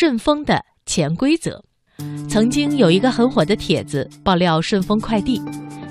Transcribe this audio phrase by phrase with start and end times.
[0.00, 1.62] 顺丰的潜规则。
[2.26, 5.42] 曾经有一个很火的帖子爆料顺丰快递，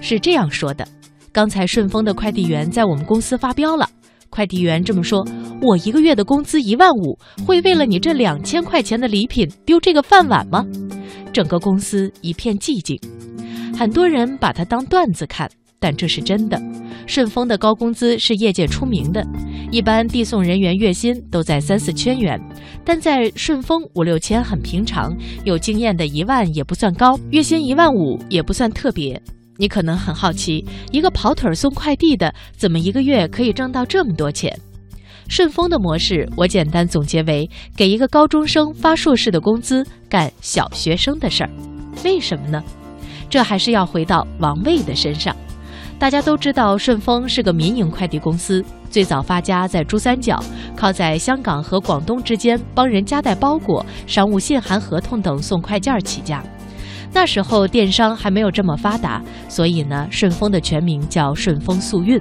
[0.02, 0.84] 是这样说的：
[1.32, 3.88] 刚才顺丰的快递员在我们公司发飙了。
[4.32, 5.24] 快递员这么说
[5.62, 10.66] ：“我一个月的工资一万五，会为了你这两千块钱的礼品丢这个饭碗吗？”
[11.32, 13.00] 整个公司一片寂静，
[13.78, 15.48] 很多人把它当段子看，
[15.80, 16.62] 但这是真的。
[17.08, 19.26] 顺丰的高工资是业界出名的，
[19.72, 22.40] 一般递送人员月薪都在三四千元，
[22.86, 29.20] 但在顺丰五六千很平常，有经验的一万也不算高，月薪一万五也不算特别。
[29.58, 34.56] 你可能很好奇，一个跑腿送快递的，怎么一个月可以挣到这么多钱？
[35.28, 41.50] 顺丰的模式，我简单总结为：给一个高中生发硕士的工资，干小学生的事儿。
[42.04, 42.64] 为什么呢？
[43.30, 45.36] 这还是要回到王卫的身上。
[46.00, 50.42] 大家都知道，顺丰是个民营快递公司，最早发家在珠三角，
[50.74, 56.42] 靠在香港和广东之间帮人夹带包裹、商务信函、合同等送快件起家。
[57.12, 62.20] 那时候电商还没有这么发达，所以呢，顺丰的全名叫顺丰速运。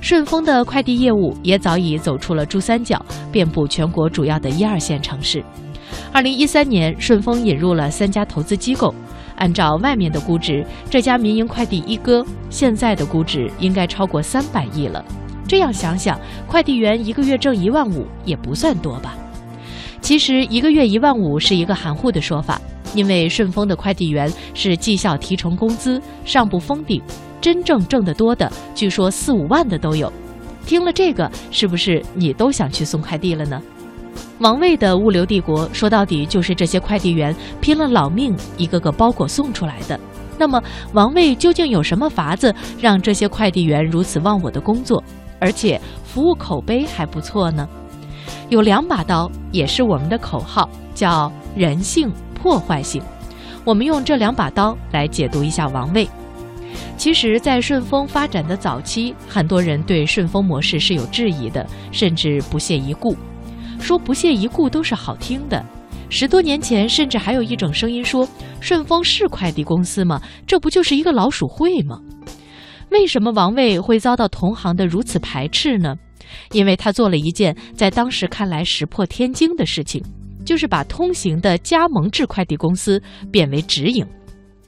[0.00, 5.44] 顺丰的快递业务也早已走出了珠三角，遍布全国主要的一二线城市。
[6.10, 8.94] 二零一三年，顺丰引入了三家投资机构，
[9.42, 15.04] 按照外面的估值，这家民营快递一哥现在的估值应该超过三百亿了。
[15.48, 19.16] 这样想想，快递员一个月挣一万五也不算多吧？
[20.00, 22.60] 其实一个月一万五是一个含糊的说法。
[22.94, 27.02] 因为顺丰的快递员是绩效提成工资，上不封顶，
[27.40, 30.12] 真正挣得多的，据说四五万的都有。
[30.66, 33.60] 听了这个，是不是你都想去送快递了呢？
[34.42, 39.98] 王卫的物流帝国说到底就是这些快递员拼了老命，一个个包裹送出来的。
[40.36, 40.60] 那么，
[40.92, 45.02] 王卫究竟有什么法子让这些快递员如此忘我的工作，
[45.38, 47.68] 而且服务口碑还不错呢？
[48.48, 52.10] 有两把刀，也是我们的口号，叫人性。
[52.34, 53.00] 破坏性，
[53.64, 56.08] 我们用这两把刀来解读一下王卫。
[56.96, 63.16] 其实，在顺丰发展的早期，很多人对顺丰模式是有质疑的，甚至不屑一顾。
[63.82, 65.62] 说不屑一顾都是好听的。
[66.08, 68.26] 十多年前，甚至还有一种声音说
[68.60, 70.20] ：“顺丰是快递公司吗？
[70.46, 72.00] 这不就是一个老鼠会吗？”
[72.90, 75.96] 为什么王卫会遭到同行的如此排斥呢？
[76.52, 80.02] 因为他做了一件在当时看来石破天惊的事情。
[80.44, 83.00] 就是把通行的加盟制快递公司
[83.30, 84.04] 变为直营，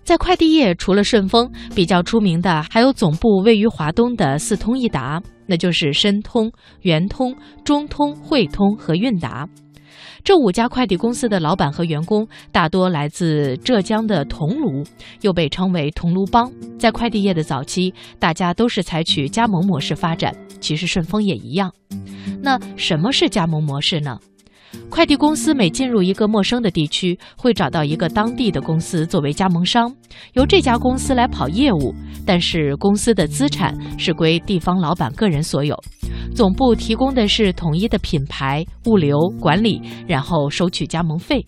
[0.05, 6.50] 在快递业除了顺丰，比较出名的还有总部位于华东的四通一达，那就是申通、
[6.82, 7.34] 圆通、
[7.65, 9.49] 中通、汇通和韵达。
[10.25, 14.87] 这五家快递公司的老板和员工大多来自浙江的桐庐，
[15.21, 16.50] 又被称为桐庐帮。
[16.78, 21.71] 在快递业的早期，大家都是采取加盟模式发展，其实顺丰也一样。
[22.41, 24.19] 那什么是加盟模式呢？
[24.94, 29.93] 快递公司每进入一个陌生的地区，会找到一个当地的公司作为加盟商，
[30.34, 31.93] 由这家公司来跑业务。
[32.25, 35.77] 但是公司的资产是归地方老板个人所有，
[36.32, 41.44] 总部提供的是统一的品牌、物流管理，然后收取加盟费。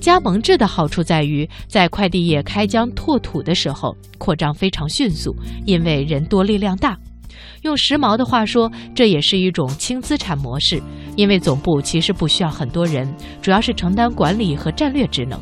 [0.00, 6.96] 加盟制的好处在于，在快递业开疆拓土的时候，扩张非常迅速，因为人多力量大。
[7.62, 10.82] 用时髦的话说，这也是一种轻资产模式，
[11.16, 15.38] 因为总部其实不需要很多人，主要是承担管理和战略职能。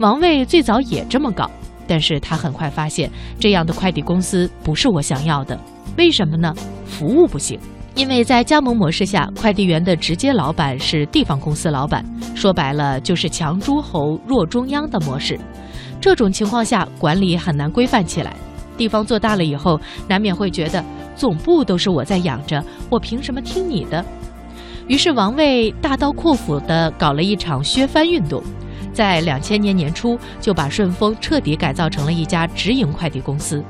[0.00, 1.50] 王卫最早也这么搞，
[1.86, 5.58] 但是他很快发现这样的快递公司不是我想要的。
[5.96, 6.52] 为什么呢？
[6.86, 7.58] 服务不行，
[7.94, 12.04] 因为在加盟模式下，快递员的直接老板是地方公司老板，
[12.34, 15.38] 说白了就是强诸侯弱中央的模式。
[16.00, 18.34] 这种情况下，管理很难规范起来。
[18.76, 20.84] 地方做大了以后，难免会觉得。
[21.16, 24.04] 总部都是我在养着，我凭什么听你的？
[24.88, 28.42] 于是王卫大刀阔斧地搞了一场削藩运动，
[28.92, 33.62] 在两千年年初就把顺丰彻底改造成了一家直营快递公司。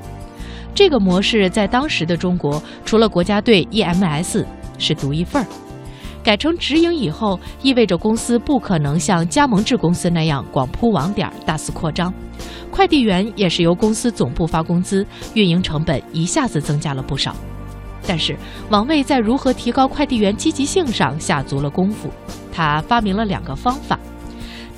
[0.74, 4.44] 这个模式在当时的中国，除了国家队 EMS
[4.78, 5.46] 是独一份儿。
[6.24, 12.12] 改成直营以后，意味着公司不可能像加盟制公司那样广铺网点、大肆扩张。
[12.70, 17.36] 快递员也是由公司总部发工资，运营成本一下子增加了不少。
[18.06, 18.34] 但是
[18.70, 22.08] 王卫在如何提高快递员积极性上下足了功夫。
[22.50, 23.98] 他发明了两个方法：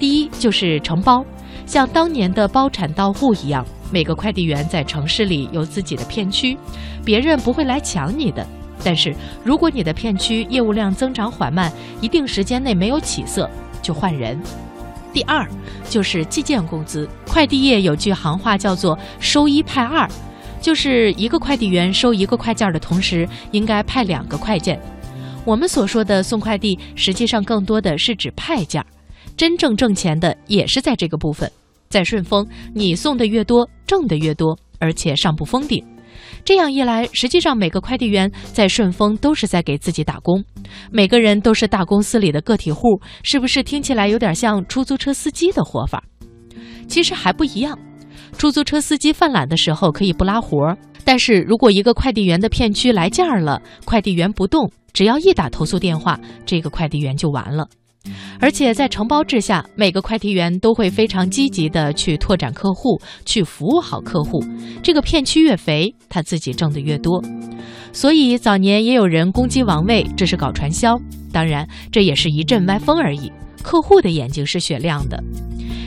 [0.00, 1.24] 第一就是承包，
[1.64, 6.58] 像当年的包产到户一样，每个快递员在城市里有自己的片区，
[7.04, 8.44] 别人不会来抢你的。
[8.84, 9.14] 但是
[9.44, 13.50] 如果你的片区业务量增长缓慢，一定时间内没有起色，
[13.82, 14.40] 就换人。
[15.12, 15.48] 第二
[15.88, 20.06] 就是计件工资，快递业有句行话叫做“收一派二”，
[20.60, 24.78] 就是一个快递员收一个快件的同时，应该派两个快件。
[25.44, 28.84] 我们所说的送快递，实际上更多的是指派件。
[29.36, 31.50] 真正挣钱的也是在这个部分。
[31.88, 35.82] 在顺丰，你送的越多，挣的越多，而且上不封顶。
[36.46, 40.44] 这样一来，实际上每个快递员在顺丰都是在给自己打工，
[40.92, 46.00] 每个人都是大公司里的个体户，是不是听起来有点像出租车司机的活法？
[46.86, 47.76] 其实还不一样。
[48.38, 50.72] 出租车司机犯懒的时候可以不拉活，
[51.04, 56.16] 但是如果一个快递员的片区来件儿了，快递员不动，只要一打投诉电话，
[56.46, 57.66] 这个快递员就完了。
[58.40, 64.42] 而且在承包制下，每个快递员都会非常积极的去拓展客户，去服务好客户。
[64.82, 67.22] 这个片区越肥，他自己挣得越多。
[67.92, 70.98] 所以早年也有人攻击王卫，这是搞传销。
[71.32, 73.32] 当然，这也是一阵歪风而已。
[73.62, 75.22] 客户的眼睛是雪亮的。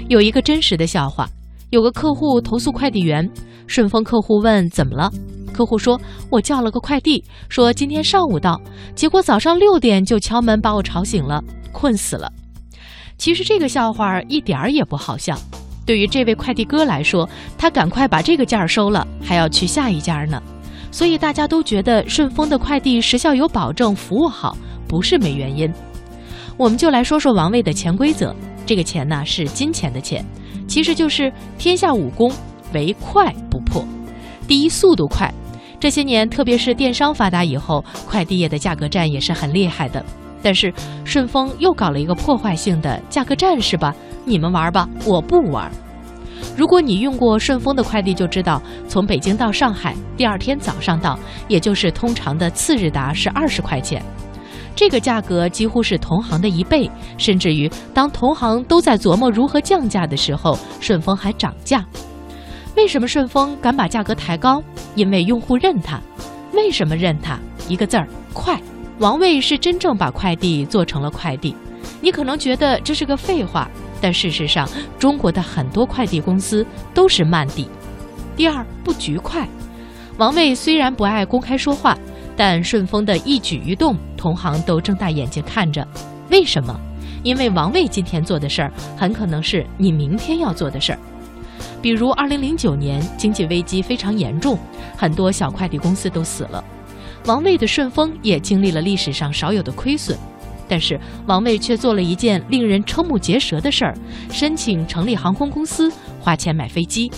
[0.08, 1.30] 有一个真实的笑话：
[1.70, 3.30] 有个客户投诉快递员，
[3.68, 5.10] 顺丰客户问怎么了，
[5.60, 6.00] 客户说
[6.32, 8.62] ：“我叫了个快递，说今天上午到，
[8.96, 12.32] 结果早上六点就敲门把我吵醒了。”困死了。
[13.18, 15.38] 其实这个笑话一点儿也不好笑。
[15.86, 20.42] 对于这位快递哥来说，他赶快把这个件儿收了，还要去下一家呢。
[20.94, 24.58] 所以大家都觉得顺丰的快递时效有保证，服务好，
[24.88, 25.70] 不是没原因。
[26.56, 28.34] 我们就来说说王卫的潜规则。
[28.66, 30.26] 这个钱呢是金钱的钱，
[30.70, 32.32] 其实就是天下武功，
[32.72, 33.86] 唯快不破。
[34.48, 35.32] 第一，速度快。
[35.80, 40.04] 这些年，特别是电商发达以后，快递业的价格战也是很厉害的。
[40.42, 40.74] 但是
[41.04, 43.96] 顺丰又搞了一个破坏性的价格战，是吧？
[44.26, 45.72] 你们玩吧，我不玩。
[46.56, 51.18] 如果你用过顺丰的快递，就知道从北京到上海，第二天早上到，
[51.48, 54.02] 也就是通常的次日达是二十块钱，
[54.76, 61.86] 这个价格几乎是同行的一倍，甚至于当同行都在琢磨如何降价的时候，顺丰还涨价。
[62.76, 64.64] 为什么顺丰敢把价格抬高？
[65.00, 65.98] 因为用户认它。
[66.52, 67.40] 为什么认它？
[67.70, 68.60] 一个字儿：快。
[69.00, 71.56] 王卫是真正把快递做成了快递，
[72.02, 73.70] 你可能觉得这是个废话，
[74.02, 74.68] 但事实上，
[75.00, 77.66] 中国的很多快递公司都是慢递。
[78.36, 79.48] 第二，不局快。
[80.18, 81.98] 王卫虽然不爱公开说话，
[82.36, 85.88] 但顺丰的一举一动，同行都睁大眼睛看着。
[86.30, 86.78] 为什么？
[87.24, 91.00] 因为王卫今天做的事儿，很可能是你明天要做的事儿。
[91.82, 94.58] 比如，二零零九年经济危机非常严重，
[94.98, 96.64] 很多小快递公司都死了。
[97.26, 100.18] 王卫的顺丰也经历了历史上少有的亏损，
[100.68, 103.98] 但是王卫却做了一件令人瞠目结舌的事儿：
[104.32, 107.12] 申请成立航空公司，花钱买飞机。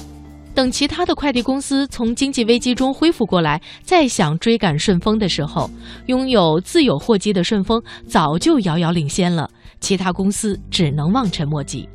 [0.53, 5.69] 等其他的快递公司从经济危机中恢复过来，再想追赶顺丰的时候，
[6.07, 9.49] 拥有自有货机的顺丰早就遥遥领先了，
[9.79, 11.87] 其他公司只能望尘莫及。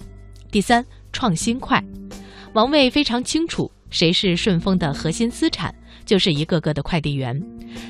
[0.50, 0.82] 第三，
[1.12, 1.84] 创新快。
[2.56, 5.72] 王卫非常清楚谁是顺丰的核心资产。
[6.06, 7.36] 就是一个个的快递员，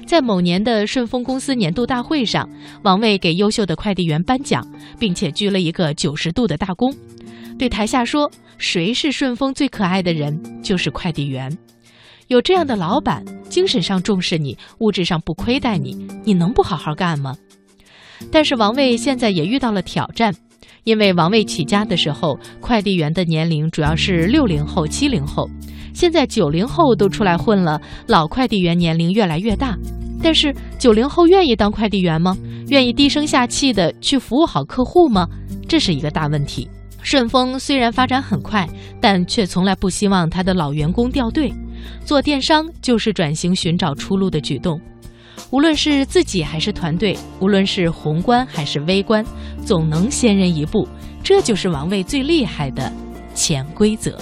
[0.06, 2.48] 在某年的顺丰公司年度大会上，
[2.82, 4.66] 王卫给优秀的快递员颁奖，
[4.98, 6.96] 并且鞠了一个九十度的大躬，
[7.58, 10.34] 对台下说：“谁是顺丰最可爱的人？
[10.62, 11.54] 就是快递员。
[12.28, 17.36] 有这样的老板，精神上重视你，物质上不亏待你，你能不好好干吗？”
[18.32, 20.34] 但是王卫现在也遇到了挑战，
[20.86, 25.50] 因为王卫起家的时候，快递员的年龄主要是六零后、七零后。
[25.92, 29.76] 现在九零后都出来混了，老快递员年龄越来越大，
[30.22, 32.36] 但是九零后愿意当快递员吗？
[32.68, 35.26] 愿意低声下气的去服务好客户吗？
[35.66, 36.70] 这是一个大问题。
[37.02, 38.64] 顺丰虽然发展很快，
[39.00, 41.52] 但却从来不希望他的老员工掉队。
[42.04, 44.80] 做电商就是转型寻找出路的举动，
[45.50, 49.24] 无论是自己还是团队，无论是宏观还是微观，
[49.64, 50.86] 总能先人一步。
[51.22, 52.92] 这就是王卫最厉害的
[53.34, 54.18] 潜规则。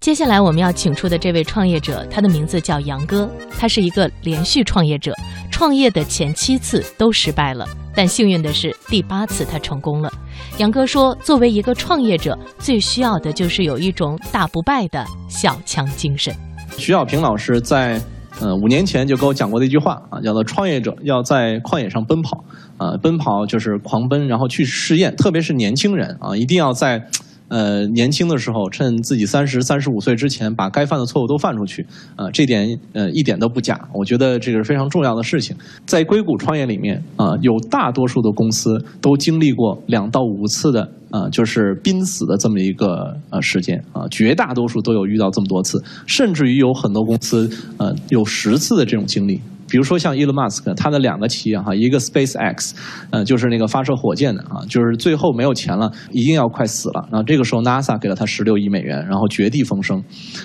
[0.00, 5.14] 接下来我们要请出的这位创业者，他的名字叫杨哥，他是一个连续创业者，
[5.50, 10.12] 创业的前七次都失败了，但幸运的是第八次他成功了。
[10.58, 16.34] 杨哥说，作为一个创业者，最需要的就是有一种大不败的小强精神。
[16.76, 18.00] 徐小平老师在
[18.40, 22.44] 呃五年前就给我讲过的一句话啊，叫做创业者要在旷野上奔跑，
[22.76, 27.08] 啊，奔跑就是狂奔，然后去试验，特别是年轻人啊，一定要在。
[27.48, 31.86] 呃，年轻的时候，趁自己三十三十五岁之前，把该犯的错误都犯出去，
[32.16, 33.88] 啊，这点呃一点都不假。
[33.92, 35.54] 我觉得这个是非常重要的事情。
[35.86, 49.40] 在硅谷创业里面，啊，有大多数的公司都经历过两到五次的，啊，就是濒死的这么一个呃时间，啊，绝大多数都有遇到这么多次，甚至于有很多公司，呃，有十次的这种经历。
[49.74, 52.70] 比如说像 Elon Musk，他的两个企业哈，一个 SpaceX，
[53.10, 57.08] 呃，就是那个发射火箭的啊，就是最后没有钱了，一定要快死了。
[57.10, 60.00] 然后这个时候 NASA 给了他十六亿美元，然后绝地逢生。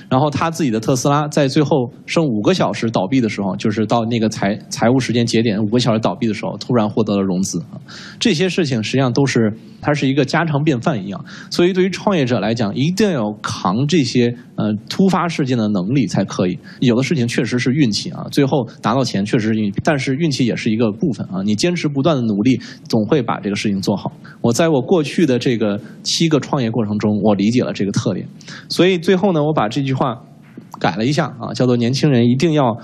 [0.10, 7.64] 然后他自己的特斯拉在最后剩五个小时倒闭的时候，就是到那个财财务时间节点五个小时倒闭的时候，突然获得了融资。
[8.20, 11.24] 这些事情实际上都是它是一个家常便饭一样。
[11.52, 16.58] 所以对于创业者来讲，一定要扛这些呃突发事件的能力才可以。
[16.80, 21.42] 有的事情确实是运气啊，最后拿到钱确实是运，但是运气也是一个部分啊。
[21.44, 24.12] 你坚持不断的努力，总会把这个事情做好。
[24.42, 28.28] 我在我过去的这个七个创业过程中，我理解了这个特点。
[28.68, 30.22] 所以最后呢，我把这句话
[30.80, 32.78] 改了一下啊，叫做年轻人一定要。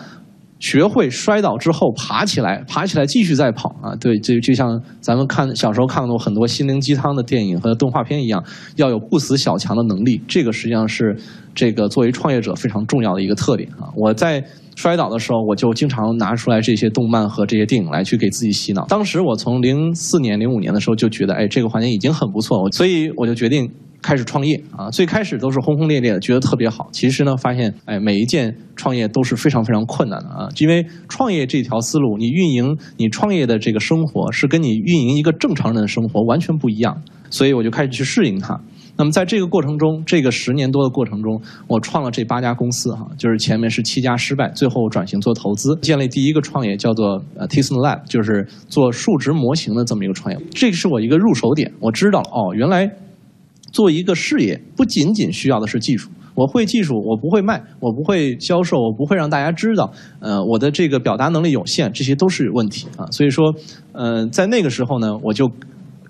[0.57, 3.93] 学会摔倒之后爬起来，爬起来继续再跑啊！
[3.99, 8.41] 对，就就像咱们看小时候看过很多心灵鸡汤的电影和动画片一样，
[8.77, 10.21] 要有不死小强的能力。
[10.29, 11.15] 这个实际上是
[11.53, 13.91] 这个作为创业者非常重要的一个特点啊！
[13.97, 14.41] 我在
[14.75, 18.85] 摔倒的时候，我就经常拿出来这些动漫和这些电影来去给自己洗脑。
[18.85, 23.71] 当时我从零四年、零五年的时候就觉得，哎，这个环境已经很不错，所以我就决定。
[24.01, 26.89] 开始创业啊，最开始都是轰轰烈烈的，觉得特别好。
[26.91, 30.47] 其实呢，发现哎，每一件创业都是非常非常困难的啊。
[30.59, 37.01] 因为创业这条思路，你运营你创业的这个生活是跟你运营一个正常人的生活完全不一样。
[37.31, 38.61] 所以我就开始去适应它。
[38.97, 50.39] 那么在这个过程中，这个十年多的过程中，我创了这八家公司哈，就是前面是七家失败，最后转型做投资，建立第一个创业叫做呃 Tism Lab，就是做数值模型的这么一个创业。
[50.51, 52.91] 这个是我一个入手点，我知道哦，原来。
[53.71, 56.09] 做一个事业，不仅仅需要的是技术。
[56.33, 59.91] 我会技术，我不会卖，我不会销售，我不会让大家知道。
[60.21, 63.05] 呃，我的这个表达能力有限，这些都是问题啊。
[63.11, 63.53] 所以说，
[63.91, 65.51] 呃，在那个时候呢，我就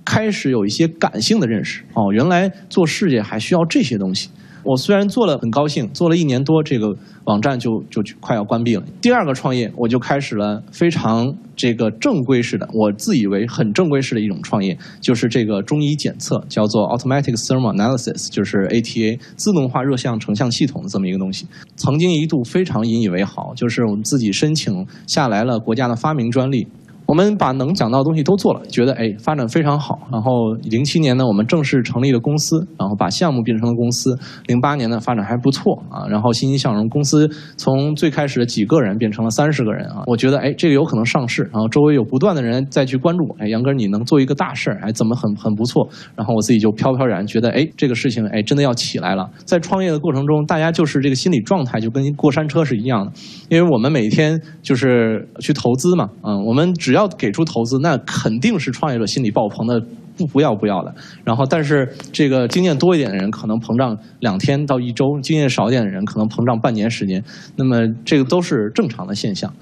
[0.05, 1.83] 开始有一些感性的认识。
[1.95, 4.29] 哦，原来做事业还需要这些东西。
[4.63, 6.95] 我虽然做了很高兴，做了一年多，这个
[7.25, 8.83] 网站就就快要关闭了。
[8.99, 21.45] 第二个创业，我就开始了非常这个正规式的，我自以为很正规式的一种创业，就是这个中医检测，叫做 Automatic Thermal Analysis，就是 ATA 自动化热像成像系统的这么一个东西。
[21.75, 26.67] 曾经一度非常引以为豪，就是我们自己申请下来了国家的发明专利。
[27.05, 29.99] 我们把能讲到的东西都做了，觉得哎发展非常好。
[30.11, 34.17] 然后零七年呢，我们正式成立了公司，然后把项目变成了公司。
[34.47, 36.07] 零八年呢，发展还不错啊。
[36.09, 40.03] 然后欣欣向荣，公司从最开始的几个人变成了三十个人啊。
[40.07, 41.43] 我觉得哎这个有可能上市。
[41.53, 45.87] 然后周围有不断的人再去关注，哎杨哥你能做一个大事儿，哎怎么很很不错。
[46.15, 49.29] 然后我自己就飘飘然觉得哎这个事情哎真的要起来了。
[49.43, 53.11] 在创业的过程中，大家就是这个心理状态就跟过山车是一样的，
[53.49, 59.79] 因为我们每天就是去投资嘛，嗯我们只要给出投资，那肯定是创业者心里爆棚的，
[60.17, 60.95] 不不要不要的。
[61.23, 67.23] 然后，但是这个经验多一点的人可能膨胀两天到一周，经验少一点的人可能膨胀半年时间。
[67.55, 69.53] 那么这个都是正常的现象。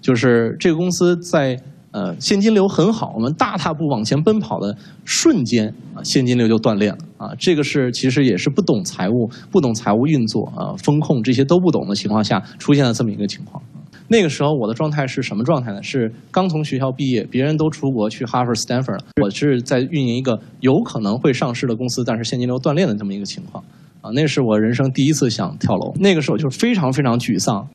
[0.00, 1.56] 就是这个公司在
[1.92, 7.30] 呃现金流很好，我们大踏步往前奔跑的瞬间啊，现金流就断裂了啊。
[7.38, 13.62] 这个是其实也是不懂财务、不懂财务运作啊、风控这些都不懂的情况下出现了这么一个情况。
[14.08, 15.82] 那个时候我的状态是什么状态呢？
[15.82, 23.62] 是刚从学校毕业，别人都出国去哈佛、斯坦福了，我是在运营一个有可能会上市的公司，但是现金流断裂的这么一个情况。
[24.02, 27.66] 啊，那是我人生第一次想跳楼，那个时候就是非常非常沮丧。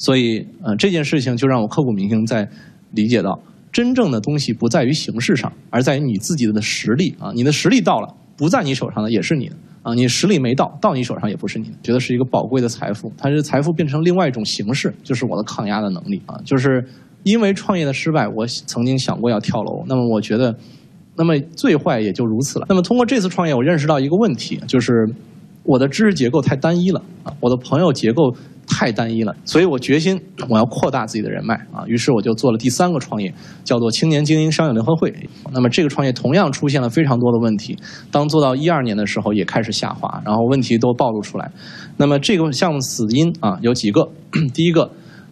[0.00, 2.48] 所以，呃，这件事情就让我刻骨铭心，在
[2.90, 9.56] 理解到真正的东西不在于形式上，而在于你自己的实力啊，你的实力到了，不在你手上的也是你的。
[9.82, 13.10] 啊，你实力没到，到你手上也不是你的，觉得是一个宝贵的财富。
[13.16, 16.38] 它是财富变成另外一种形式，就是我的抗压的能力啊。
[16.44, 16.86] 就是
[17.22, 19.82] 因为创业的失败，我曾经想过要跳楼。
[19.86, 20.54] 那么我觉得，
[21.16, 22.66] 那么最坏也就如此了。
[22.68, 25.08] 那么通过这次创业，我认识到一个问题，就是
[25.64, 28.34] 我的知识结构太单一了啊，我的朋友结构。
[28.72, 35.12] 太单一了，所以我决心我要扩大自己的人脉啊，于是我就做了第三个创业，叫做青年精英商业联合会。
[35.50, 37.76] 那么这个创业同样出现了非常多的问题，
[38.12, 41.50] 当做到一二年的时候也开始下滑，然后问题都暴露出来。
[41.96, 44.08] 那么这个项目死因啊有几个，
[44.54, 44.88] 第一个。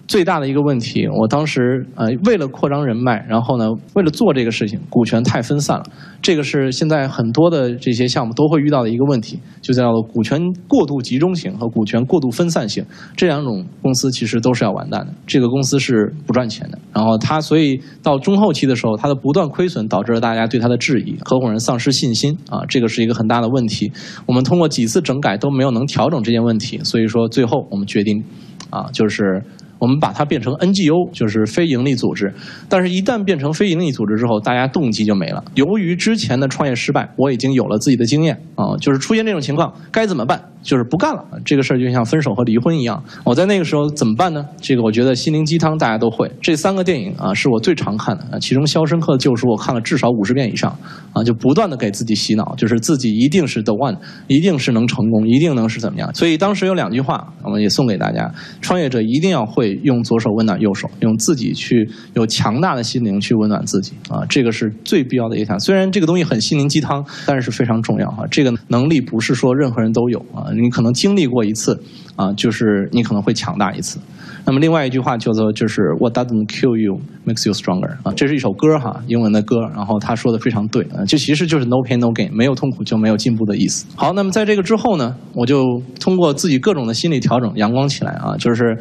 [0.08, 5.84] 最大的一个问题，我当时呃为了扩张人脉，然后呢为了做这个事情，股权太分散了，
[6.22, 12.82] 这个是现在很多的这些项目都会遇到的一个问题，就叫做股权过度集中性和股权过度分散性，
[13.14, 15.12] 这两种公司其实都是要完蛋的。
[15.26, 23.92] 这个公司是不赚钱的，然后它所以到中后期的时候，它的不断亏损导致了大家对它的质疑，合伙人丧失信心啊，这个是一个很大的问题。
[24.24, 28.24] 我们通过几次整改都没有能调整这件问题，所以说最后我们决定
[28.70, 29.42] 啊就是。
[29.78, 32.32] 我们把它变成 NGO，就是非盈利组织。
[32.68, 35.44] 但是，一旦变成非盈利组织之后，大家动机就没了。
[35.54, 41.24] 由于之前的创业失败，我已经有了自己的经验啊，就是出现这种情况该怎么办就是不干了。
[41.44, 43.02] 这个事儿就像分手和离婚一样。
[43.24, 44.44] 我在那个时候怎么办呢？
[44.60, 46.30] 这个我觉得心灵鸡汤大家都会。
[46.40, 48.38] 这三个电影啊，是我最常看的。
[48.40, 50.76] 其中《肖申克的救赎》我看了至少五十遍以上
[51.12, 53.96] 啊，就不断的给自己洗脑，就是自己一定是 the one，
[54.26, 56.12] 一定是能成功，一定能是怎么样。
[56.14, 64.24] 所以当时有两句话，我们也送给大家：创业者一定要会用左手温暖右手，用自己去有强大的心灵去温暖自己啊。
[64.28, 65.58] 这个是最必要的一条。
[65.58, 68.26] 虽然这个东西很心灵鸡汤，但是非常重要啊。
[68.30, 71.80] 这个能力不是说任何人都有啊，你可能经历过一次
[72.16, 73.98] 啊，就是你可能会强大一次。
[74.44, 83.84] 那么另外一句话叫做就是 What doesn't kill you makes you stronger 啊，这是一首歌哈，英文的歌，然后他说的非常对啊，就其实就是 No pain no gain，没有痛苦就没有进步的意思。
[83.94, 88.78] 好，那么在这个之后呢，我就通过自己各种的心理调整，阳光起来啊，就是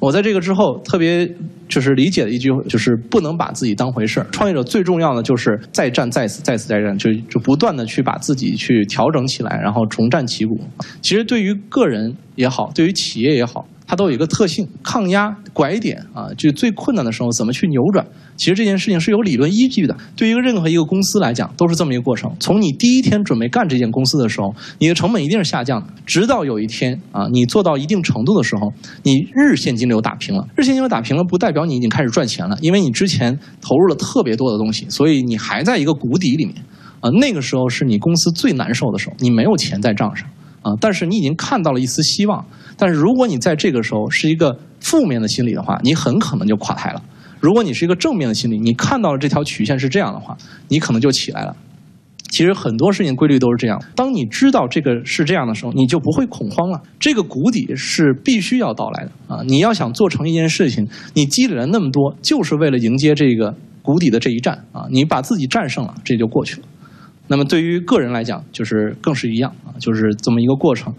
[0.00, 1.28] 我在这个之后特别
[1.68, 4.26] 就是理解的一句，就是不能把自己当回事儿。
[4.30, 10.60] 创业者最重要的就是再战再死，再死再战，就就不断的去把自己去调整起来，然后重振旗鼓。
[11.02, 13.66] 其实对于个人也好，对于企业也好。
[13.90, 18.06] 它都有一个特性，抗压拐点啊，就最困难的时候怎么去扭转？
[18.38, 19.94] 其实这件事情是有理论依据的。
[20.16, 22.34] 对于任何一个公司来讲，都是这么一个过程。
[22.38, 30.46] 从你第一天准备干这件公司的时候，你的成本一定是下降的，直到有一天啊，你做到一定程度的时候，你日现金流打平了。
[30.56, 36.54] 日现金流打平了，不代表你已经开始赚钱了，因为你之前投入了特别多的东西，所以你还在一个谷底里面
[37.00, 37.10] 啊。
[37.10, 40.28] 那个时候是你公司最难受的时候，你没有钱在账上
[40.62, 42.46] 啊，但是你已经看到了一丝希望。
[42.76, 47.02] 但是如果你在这个时候是一个负面的心理的话，你很可能就垮台了。
[47.40, 50.36] 如果你是一个正面的心理，你看到了这条曲线是这样的话，
[50.68, 51.56] 你可能就起来了。
[52.30, 53.82] 其实很多事情规律都是这样。
[53.96, 56.82] 当你知道这个是这样的时候，你就不会恐慌了。
[57.00, 59.42] 这个谷底是必须要到来的啊！
[59.46, 64.86] 你要想做成一件事情，你积累了那么多，就是为了迎接这个谷底的这一战啊！
[64.90, 66.66] 你把自己战胜了，这就过去了。
[67.28, 70.92] 那么对于个人来讲，就是更是一样啊，就是这么一个过程。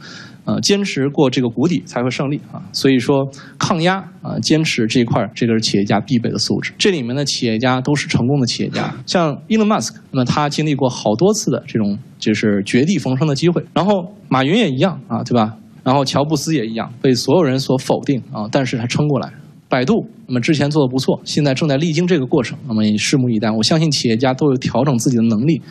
[0.50, 2.58] 呃，坚持过这个谷底才会胜利啊！
[2.72, 3.29] 所以说，
[3.60, 6.74] 抗压啊，坚持这一块这个是企业家必备的素质。
[6.75, 13.63] 这里面的企业家都是成功的企业家，像 Elon Musk，那么他经历过好多次的这种就是绝地逢生的机会。
[13.75, 15.56] 然后马云也一样啊，对吧？
[15.84, 19.32] 然后乔布斯也一样，被所有人所否定啊，但是他撑过来。
[19.68, 19.94] 百度，
[20.25, 23.51] 那么之前做的不错，现在正在历经这个过程，那么也拭目以待。
[23.51, 25.62] 我相信企业家都有调整自己的能力。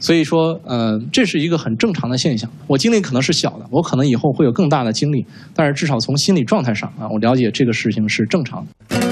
[0.00, 2.50] 所以说，呃，这是一个很正常的现象。
[2.66, 9.09] 我经历可能是小的，我可能以后会有更大的经历，但是至少从心理状态上啊，我了解这个事情是正常的。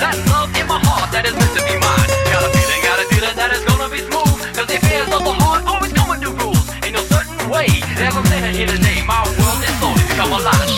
[0.00, 2.08] That love in my heart that is meant to be mine.
[2.32, 4.40] Got a feeling, got a feeling that is gonna be smooth.
[4.56, 6.64] Cause the affairs of the heart always come with new rules.
[6.88, 7.68] in no certain way.
[8.00, 10.69] Never saying here name, my world is slowly become alive.